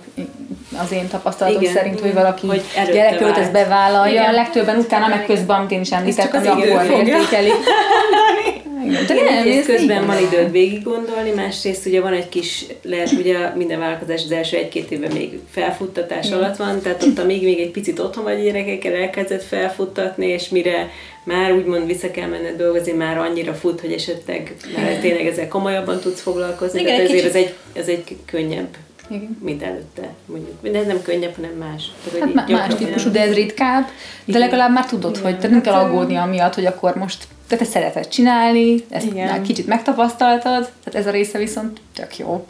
[0.83, 4.35] az én tapasztalatom Igen, szerint, hogy valaki hogy gyerekült ezt bevállalja, Igen.
[4.35, 7.53] legtöbben utána, meg közben, amit én is említettem, akkor értékelik.
[8.91, 13.13] Igen, de nem, egyrészt közben van időd végig gondolni, másrészt ugye van egy kis, lehet
[13.13, 16.33] ugye minden vállalkozás az első egy-két évben még felfuttatás mm.
[16.33, 20.91] alatt van, tehát ott még, még egy picit otthon vagy gyerekekkel elkezdett felfuttatni, és mire
[21.25, 26.01] már úgymond vissza kell menned dolgozni, már annyira fut, hogy esetleg már tényleg ezzel komolyabban
[26.01, 27.37] tudsz foglalkozni, Igen, tehát ezért kicsit...
[27.37, 28.77] ez egy, ez egy könnyebb
[29.11, 29.39] igen.
[29.41, 30.55] mint előtte, mondjuk.
[30.63, 31.91] De ez nem könnyebb, hanem más.
[32.13, 33.89] Tehát, hát más típusú, de ez ritkább,
[34.25, 35.23] de legalább már tudod, Igen.
[35.23, 39.07] hogy te nem kell hát, aggódni amiatt, hogy akkor most te, te szereted csinálni, ezt
[39.07, 39.29] Igen.
[39.29, 42.47] már kicsit megtapasztaltad, tehát ez a része viszont tök jó.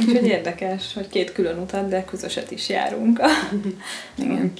[0.00, 3.20] Úgyhogy érdekes, hogy két külön utat, de közöset is járunk.
[4.18, 4.52] Igen.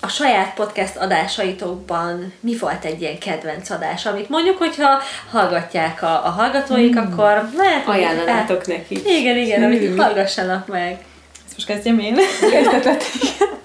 [0.00, 6.26] A saját podcast adásaitokban mi volt egy ilyen kedvenc adás, amit mondjuk, hogyha hallgatják a,
[6.26, 7.12] a hallgatóik, hmm.
[7.12, 9.00] akkor lehet, ajánlanátok neki.
[9.04, 11.04] Igen, igen, amit hallgassanak meg.
[11.46, 12.16] Ezt most kezdjem én.
[12.50, 13.04] Kezdetet,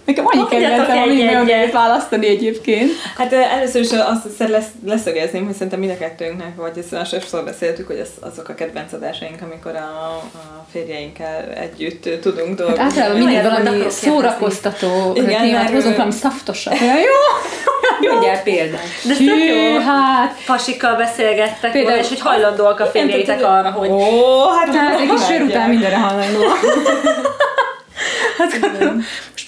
[0.05, 0.97] Nekem annyi kedvencem,
[1.39, 2.91] amit választani egyébként.
[3.17, 7.43] Hát először is azt lesz, leszögezném, hogy szerintem mind a kettőnknek, vagy ezt már sokszor
[7.43, 12.81] beszéltük, hogy ez, azok a kedvenc adásaink, amikor a, a férjeinkkel együtt tudunk hát dolgozni.
[12.81, 16.73] Hát általában mindig valami szórakoztató témát hozunk, valami szaftosabb.
[16.81, 18.11] jó.
[18.11, 18.81] Mondjál példát.
[19.07, 19.79] De Hű, jó.
[19.79, 20.37] hát.
[20.45, 23.89] Pasikkal beszélgettek Például, volna, és hogy hajlandóak a férjeitek arra, hogy...
[23.89, 26.59] Ó, hát, hát egy kis sör után mindenre hajlandóak.
[28.37, 29.01] Hát gondolom,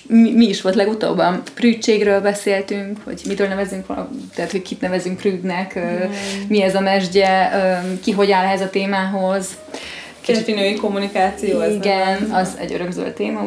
[0.08, 1.18] mi, mi is volt legutóbb?
[1.18, 3.86] A prűdségről beszéltünk, hogy mitől nevezünk,
[4.36, 6.12] tehát hogy kit nevezünk prűdnek, mm.
[6.48, 7.52] mi ez a mesdje,
[8.04, 9.48] ki hogy áll ehhez a témához.
[10.34, 11.64] Férfinői kommunikáció.
[11.64, 13.44] Igen, az, az egy örömzöld téma.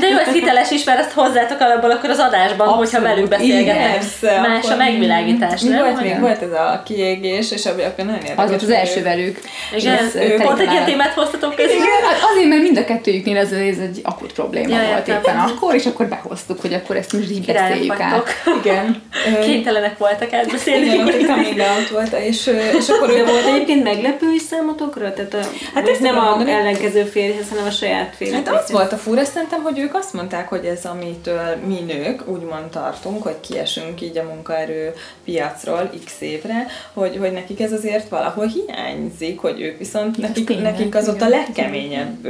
[0.00, 2.90] De jó, ez hiteles is, mert ezt hozzátok alapból akkor az adásban, Abszolút.
[2.90, 4.02] hogyha velük beszélgetek.
[4.22, 5.84] Más a megvilágítás, mi nem?
[5.84, 8.36] Volt még volt ez a kiégés, és akkor nagyon érdekes.
[8.36, 9.40] Az volt az első velük.
[9.76, 10.10] Igen,
[10.42, 14.32] pont egy ilyen témát hoztatok hát azért, mert mind a kettőjüknél ez, ez egy akut
[14.32, 18.28] probléma ja, volt éppen akkor, és akkor behoztuk, hogy akkor ezt most így beszéljük át.
[18.62, 19.02] Igen.
[19.46, 20.86] Kénytelenek voltak átbeszélni.
[20.86, 25.12] Igen, ott volt, és, és akkor ő volt egyébként meglepő is számotokra?
[25.12, 25.40] Tehát a,
[25.74, 28.44] hát ez nem nem a ellenkező férjhez, hanem a saját férjhez.
[28.46, 32.28] Hát az volt a fura, szerintem, hogy ők azt mondták, hogy ez, amitől mi nők
[32.28, 34.92] úgymond tartunk, hogy kiesünk így a munkaerő
[35.24, 40.94] piacról x évre, hogy, hogy nekik ez azért valahol hiányzik, hogy ők viszont nekik, nekik
[40.94, 42.28] az ott a legkeményebb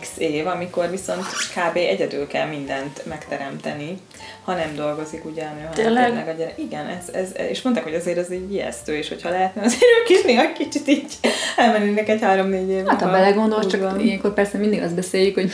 [0.00, 1.76] x év, amikor viszont kb.
[1.76, 3.98] egyedül kell mindent megteremteni
[4.44, 6.58] ha nem dolgozik ugye a nő, hanem tényleg a gyerek.
[6.58, 10.08] Igen, ez, ez, és mondták, hogy azért ez így ijesztő, és hogyha lehetne, azért ők
[10.08, 11.12] is néha kicsit így
[11.56, 12.90] elmennének egy három-négy évre.
[12.90, 14.00] Hát ha belegondolsz, csak van.
[14.00, 15.50] ilyenkor persze mindig azt beszéljük, hogy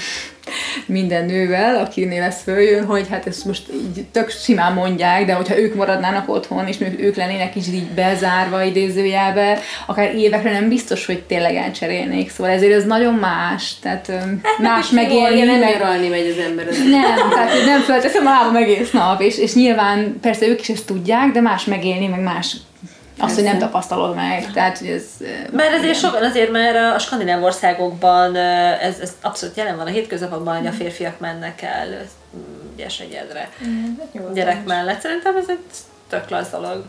[0.87, 5.59] minden nővel, akinél ez följön, hogy hát ezt most így tök simán mondják, de hogyha
[5.59, 11.07] ők maradnának otthon, és még ők lennének is így bezárva idézőjelbe, akár évekre nem biztos,
[11.07, 12.31] hogy tényleg elcserélnék.
[12.31, 13.79] Szóval ezért ez nagyon más.
[13.83, 14.07] Tehát
[14.43, 15.43] hát más megélni.
[15.43, 15.73] Nem meg...
[15.73, 16.69] nyaralni megy az ember.
[16.69, 20.69] Az nem, tehát nem fölteszem a lábam egész nap, és, és nyilván persze ők is
[20.69, 22.57] ezt tudják, de más megélni, meg más
[23.21, 24.53] azt, hogy nem tapasztalod meg.
[24.53, 25.05] Tehát, hogy ez...
[25.53, 30.57] Mert ezért sokan azért, mert a skandináv országokban ez, ez abszolút jelen van a hétköznapokban,
[30.57, 32.07] hogy a férfiak mennek el
[32.73, 35.01] ügyes egyedre mm, gyerek mellett.
[35.01, 35.65] Szerintem ez egy
[36.09, 36.85] tök klassz dolog.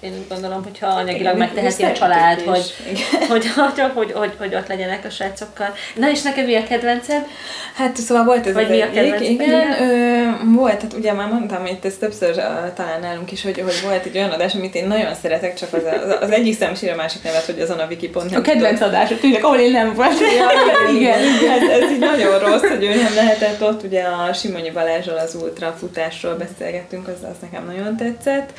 [0.00, 2.74] Én úgy gondolom, hogyha anyagilag Igen, megteheti a család, hogy,
[3.30, 5.74] hogy, hogy, hogy, hogy, hogy ott legyenek a srácokkal.
[5.94, 7.26] Na és neked mi a kedvenced?
[7.74, 11.28] Hát szóval volt ez Vagy mi a egyik, kedvenc igen, ö, volt, hát ugye már
[11.28, 12.42] mondtam itt ezt többször ö,
[12.74, 15.82] talán nálunk is, hogy, hogy volt egy olyan adás, amit én nagyon szeretek, csak az,
[15.84, 18.34] az, az egyik szem sír a másik nevet, hogy azon a wiki.net.
[18.34, 20.26] A kedvenc adása, tényleg, ahol én nem voltam.
[20.36, 20.48] Ja,
[20.94, 21.18] igen, igen.
[21.50, 25.34] Ez, ez így nagyon rossz, hogy ő nem lehetett ott, ugye a Simonyi Balázsral az
[25.34, 28.52] ultra futásról beszélgettünk, az, az nekem nagyon tetszett.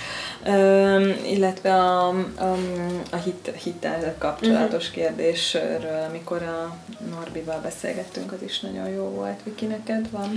[0.47, 2.57] Üm, illetve a, a,
[3.11, 5.03] a hit, hittel kapcsolatos uh-huh.
[5.03, 6.77] kérdésről, amikor a
[7.09, 9.39] Norbival beszélgettünk, az is nagyon jó volt.
[9.43, 10.29] Viki, neked van?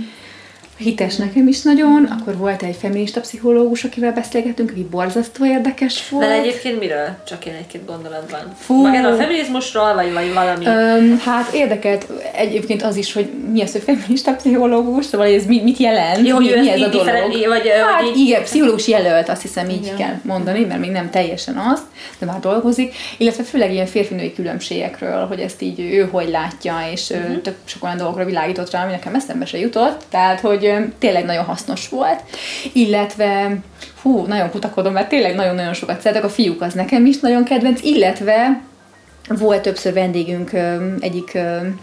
[0.77, 6.25] Hites nekem is nagyon, akkor volt egy feminista pszichológus, akivel beszélgettünk, aki borzasztó érdekes volt.
[6.25, 7.07] Vele egyébként miről?
[7.27, 8.39] Csak én egy-két gondolatban.
[8.59, 8.81] Fú.
[8.81, 10.65] Magáról a feminizmusról, vagy, vagy valami?
[10.65, 15.61] Öm, hát érdekelt egyébként az is, hogy mi az, hogy feminista pszichológus, szóval ez mi,
[15.61, 17.07] mit jelent, Jó, mi, mi ez a dolog.
[17.47, 19.97] vagy, hát vagy így- igen, pszichológus jelölt, azt hiszem így Igen.
[19.97, 21.79] kell mondani, mert még nem teljesen az,
[22.19, 27.09] de már dolgozik, illetve főleg ilyen férfinői különbségekről, hogy ezt így ő hogy látja, és
[27.09, 27.41] uh-huh.
[27.41, 31.25] tök sok olyan dolgokra világított rá, ami nekem eszembe se jutott, tehát hogy ö, tényleg
[31.25, 32.23] nagyon hasznos volt,
[32.73, 33.57] illetve
[34.01, 37.83] hú, nagyon kutakodom, mert tényleg nagyon-nagyon sokat szeretek, a fiúk az nekem is nagyon kedvenc,
[37.83, 38.61] illetve
[39.27, 40.51] volt többször vendégünk,
[40.99, 41.37] egyik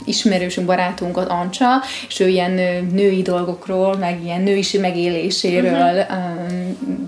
[0.05, 2.53] ismerősünk, barátunk, az Ancsa, és ő ilyen
[2.92, 6.29] női dolgokról, meg ilyen nőisi megéléséről uh-huh.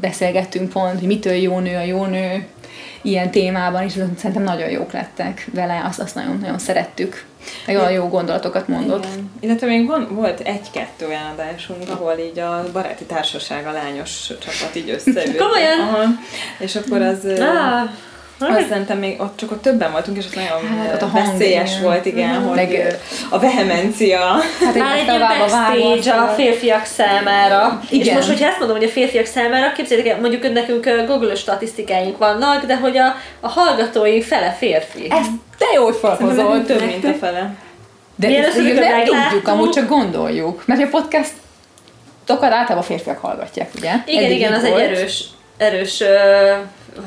[0.01, 2.47] beszélgettünk pont, hogy mitől jó nő a jó nő,
[3.03, 7.25] ilyen témában, és szerintem nagyon jók lettek vele, azt, azt nagyon-nagyon szerettük.
[7.67, 9.05] Nagyon jó gondolatokat mondott.
[9.05, 9.31] Igen.
[9.41, 14.75] Illetve még van, volt egy-kettő olyan adásunk, ahol így a baráti társaság, a lányos csapat
[14.75, 15.37] így összeült.
[15.37, 15.81] Komolyan?
[15.81, 16.05] Aha.
[16.59, 17.25] És akkor az...
[17.25, 17.89] Ah,
[18.51, 21.27] Azt szerintem még ott csak ott többen voltunk, és az nagyon Hát, ott a hang,
[21.27, 21.83] veszélyes igen.
[21.83, 22.47] volt, igen, Mhm.
[22.47, 22.97] hogy Meg,
[23.31, 24.19] a vehemencia.
[24.65, 25.07] Hát Már egy
[25.39, 27.81] backstage a férfiak számára.
[27.91, 28.07] Igen.
[28.07, 32.19] És most, hogyha ezt mondom, hogy a férfiak számára, képzeljétek el, mondjuk nekünk Google statisztikáink
[32.19, 35.07] vannak, de hogy a, a hallgatóink fele férfi.
[35.11, 35.27] Ez
[35.59, 36.67] te jó, hogy Szerintem felhozott.
[36.67, 37.55] több, mint a fele.
[38.17, 40.63] De Milyen ezt összeget nem tudjuk, amúgy csak gondoljuk.
[40.67, 41.31] Mert a podcast
[42.27, 43.91] Tokat általában férfiak hallgatják, ugye?
[44.07, 44.83] Igen, Eddig igen, az egy volt.
[44.83, 45.25] erős,
[45.57, 46.07] erős ö,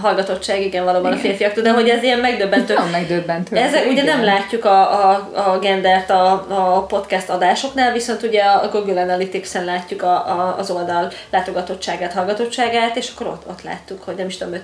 [0.02, 2.73] hallgatottság, igen, valóban a férfiaktól, de hogy ez ilyen megdöbbentő.
[2.73, 3.56] Nagyon megdöbbentő.
[3.56, 4.06] Ezek ugye Igen.
[4.06, 9.65] nem látjuk a, a, a gendert a, a podcast adásoknál, viszont ugye a Google Analytics-en
[9.65, 14.38] látjuk a, a, az oldal látogatottságát, hallgatottságát, és akkor ott, ott láttuk, hogy nem is
[14.38, 14.63] tudom, 53%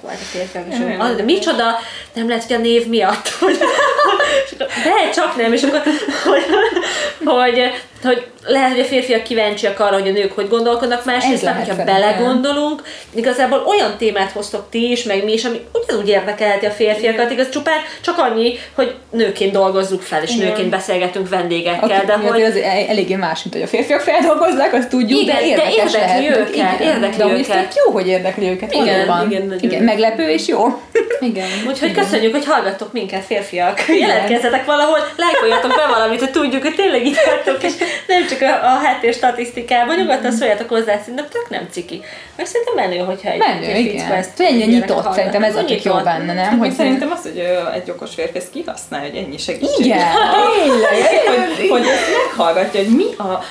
[0.00, 0.64] volt a férfiak.
[0.70, 1.64] És Jaj, akkor, de micsoda,
[2.12, 3.28] nem lehet, hogy a név miatt.
[3.28, 3.58] Hogy,
[4.84, 5.82] de csak nem, és akkor,
[6.24, 6.44] hogy,
[7.24, 7.72] hogy,
[8.02, 11.84] hogy lehet, hogy a férfiak kíváncsiak arra, hogy a nők hogy gondolkodnak, másrészt, lehet hogyha
[11.84, 12.82] belegondolunk,
[13.14, 17.48] igazából olyan témát hoztok ti is, meg mi is, ami ugyanúgy érdekelheti a férfiakat, igaz,
[17.48, 20.46] csupán csak annyi, hogy nőként dolgozzuk fel, és Igen.
[20.46, 22.42] nőként beszélgetünk vendégekkel, Aki, de de hogy...
[22.42, 22.56] az
[22.88, 26.38] eléggé más, mint hogy a férfiak feldolgozzák, azt tudjuk, Igen, de de érdekes érdekli lehet.
[26.38, 27.74] őket, érdekli de amúgy őket.
[27.84, 28.72] jó, hogy érdekli őket.
[28.72, 29.30] Igen, valóban.
[29.30, 29.62] igen, nagyon.
[29.62, 30.66] igen, meglepő és jó.
[31.20, 31.48] Igen.
[31.68, 33.80] Úgyhogy köszönjük, hogy hallgattok minket, férfiak.
[34.00, 37.16] Jelentkezzetek valahol, lájkoljatok be valamit, hogy tudjuk, hogy tényleg itt
[37.60, 37.72] és
[38.06, 42.00] nem csak a, a háttér statisztikában, nyugodtan szóljatok hozzá, szerintem tök nem ciki.
[42.36, 44.12] Meg szerintem menő, hogyha egy Menő, egy igen.
[44.12, 45.14] ezt ennyire nyitott, hallgat.
[45.14, 46.58] szerintem ez a tök jó benne, nem?
[46.58, 47.42] Hogy Hogy szerintem az, hogy
[47.74, 49.84] egy okos férfi ezt kihasználja, hogy ennyi segítség.
[49.86, 49.98] Igen,
[50.64, 51.70] tényleg.
[51.72, 53.44] hogy, ezt meghallgatja, hogy mi a...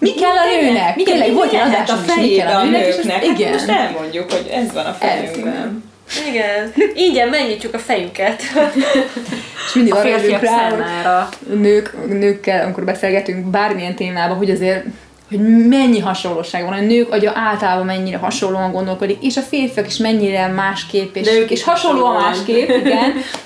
[0.00, 0.96] Mi kell a nőnek?
[1.02, 3.24] Tényleg volt egy a kell fejébe a a és ezt- nőknek?
[3.24, 3.52] igen.
[3.52, 5.84] Hát most elmondjuk, hogy ez van a fejünkben.
[6.28, 6.72] Igen.
[6.94, 8.42] Ingyen megnyitjuk a fejünket.
[9.66, 14.84] És mindig A arra jövünk rá, hogy nők, nőkkel, amikor beszélgetünk bármilyen témában, hogy azért
[15.28, 19.96] hogy mennyi hasonlóság van, a nők agya általában mennyire hasonlóan gondolkodik, és a férfiak is
[19.96, 22.30] mennyire másképp, és, Nők és is hasonlóan hasonlóan.
[22.30, 23.12] másképp, igen.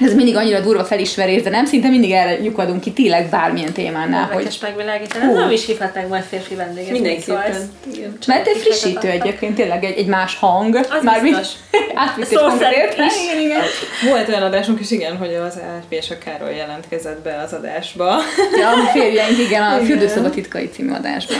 [0.00, 4.24] Ez mindig annyira durva felismerés, de nem szinte mindig erre lyukadunk ki tényleg bármilyen témánál,
[4.24, 5.24] hogy Érdekes megvilágítani.
[5.24, 6.90] Ez nem is hívhatnánk majd férfi vendéget.
[6.90, 7.70] Mindenképpen.
[7.94, 8.18] Igen.
[8.26, 10.74] mert egy frissítő egyébként, tényleg egy, egy más hang.
[10.74, 11.48] Az Már biztos.
[11.94, 12.94] átvitt Szó szerint.
[12.94, 13.60] Igen, igen.
[14.08, 18.16] Volt olyan adásunk is, igen, hogy az AFP és a Károly jelentkezett be az adásba.
[18.58, 21.38] Ja, a férjeink, igen, a Fürdőszoba titkai című adásban.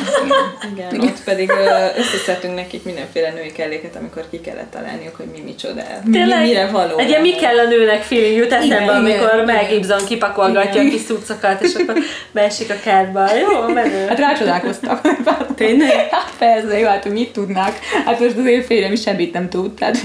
[0.73, 0.95] Igen.
[0.95, 1.53] Igen, ott pedig
[1.97, 5.83] összeszedtünk nekik mindenféle női kelléket, amikor ki kellett találniuk, hogy mi micsoda.
[6.05, 6.99] Mi, mire való.
[6.99, 9.81] Egy mi kell a nőnek feeling jut eszembe, Igen, amikor igen, Mel igen.
[9.81, 11.99] Gibson kipakolgatja a kis cuccokat, és akkor
[12.33, 13.35] beesik a kádba.
[13.35, 14.07] Jó, menő.
[14.07, 15.01] Hát rácsodálkoztak.
[15.57, 16.09] Tényleg?
[16.11, 17.79] Hát persze, jó, hát hogy mit tudnak.
[18.05, 19.75] Hát most az én férjem is semmit nem tud.
[19.75, 19.99] Tehát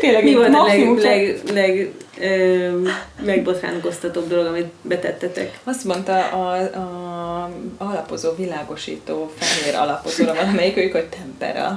[0.00, 2.68] tényleg Mi volt a leg, leg, leg ö,
[3.24, 5.58] megbotránkoztatóbb dolog, amit betettetek?
[5.64, 11.76] Azt mondta a, a alapozó, világosító, fehér alapozóra valamelyik ők, hogy tempera.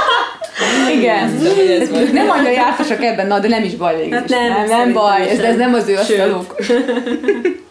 [0.98, 1.38] Igen.
[1.38, 2.12] Hogy ez volt.
[2.12, 5.28] Nem annyira jártasak ebben, na, de nem is baj végül Hát nem, nem, nem baj,
[5.28, 5.46] ez, nem.
[5.46, 6.54] ez nem az ő asztaluk.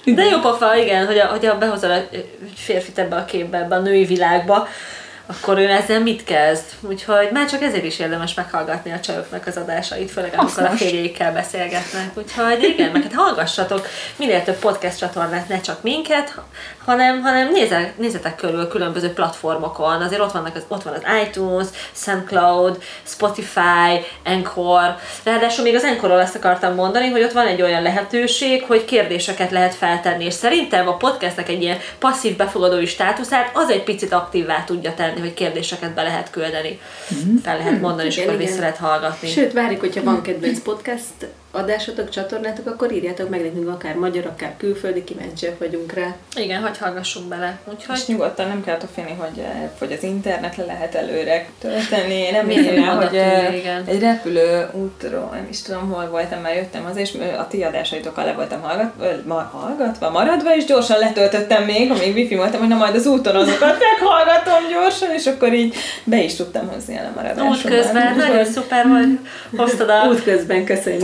[0.06, 3.76] De jó pofa, igen, hogy a, hogy a behozol egy férfit ebbe a képbe, ebbe
[3.76, 4.68] a női világba,
[5.26, 6.64] akkor ő ezzel mit kezd.
[6.82, 11.34] Úgyhogy már csak ezért is érdemes meghallgatni a csajoknak az adásait, főleg amikor a férjékkel
[11.34, 12.10] beszélgetnek.
[12.14, 16.34] Úgyhogy igen, meg hát hallgassatok minél több podcast csatornát, ne csak minket,
[16.86, 20.02] hanem, hanem nézzetek, nézzetek körül különböző platformokon.
[20.02, 24.98] Azért ott, vannak az, ott van az iTunes, SoundCloud, Spotify, Encore.
[25.24, 29.52] Ráadásul még az Encore-ról ezt akartam mondani, hogy ott van egy olyan lehetőség, hogy kérdéseket
[29.52, 34.64] lehet feltenni, és szerintem a podcastnek egy ilyen passzív befogadói státuszát az egy picit aktívvá
[34.64, 36.80] tudja tenni, hogy kérdéseket be lehet küldeni.
[37.44, 38.52] Fel lehet mondani, és Igen, akkor igen.
[38.52, 39.28] vissza lehet hallgatni.
[39.28, 44.54] Sőt, várjuk, hogyha van kedvenc podcast adásotok, csatornátok, akkor írjátok meg nekünk akár magyar, akár
[44.58, 46.16] külföldi, kíváncsiak vagyunk rá.
[46.36, 47.60] Igen, hogy hallgassunk bele.
[47.74, 52.32] Úgyhogy És nyugodtan nem kell félni, hogy, eh, hogy az internet le lehet előre tölteni.
[52.32, 53.84] Nem Minden rá, hogy eh, igen.
[53.86, 57.64] egy repülő útról, nem is tudom, hol voltam, már jöttem az, és eh, a ti
[57.64, 62.70] adásaitokkal le voltam hallgatva, ma, hallgatva, maradva, és gyorsan letöltöttem még, amíg wifi voltam, hogy
[62.70, 67.02] na majd az úton azokat meghallgatom gyorsan, és akkor így be is tudtam hozni a
[67.02, 67.58] lemaradásomat.
[67.58, 69.20] útközben nagyon szuper, hogy
[69.58, 70.08] hoztad a...
[70.10, 71.04] Útközben köszönjük.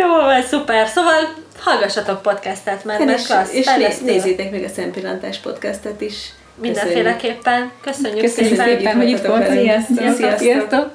[0.00, 0.88] Jó, ez szuper.
[0.88, 3.52] Szóval hallgassatok podcastet, mert, mert és, klassz.
[3.52, 4.04] és fejlesztő.
[4.04, 6.14] né- nézzétek meg a Szempillantás podcastet is.
[6.60, 7.70] Mindenféleképpen.
[7.82, 8.76] Köszönjük, Köszönjük szépen.
[8.76, 9.46] szépen, hogy itt velünk.
[9.60, 9.96] Sziasztok!
[9.96, 10.38] Sziasztok.
[10.38, 10.90] Sziasztok!